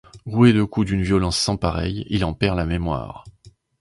Roué 0.25 0.51
de 0.51 0.63
coups 0.63 0.87
d'une 0.87 1.03
violence 1.03 1.37
sans 1.37 1.57
pareille, 1.57 2.07
il 2.09 2.25
en 2.25 2.33
perd 2.33 2.57
la 2.57 2.65
mémoire. 2.65 3.23